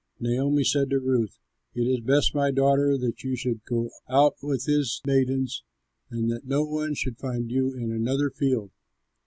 '"Naomi 0.19 0.63
said 0.63 0.89
to 0.89 0.99
Ruth, 0.99 1.37
"It 1.75 1.83
is 1.83 1.99
best, 2.01 2.33
my 2.33 2.49
daughter, 2.49 2.97
that 2.97 3.23
you 3.23 3.35
should 3.35 3.63
go 3.65 3.91
out 4.09 4.33
with 4.41 4.65
his 4.65 4.99
maidens 5.05 5.63
and 6.09 6.27
that 6.31 6.43
no 6.47 6.63
one 6.65 6.95
should 6.95 7.19
find 7.19 7.51
you 7.51 7.75
in 7.75 7.91
another 7.91 8.31
field." 8.31 8.71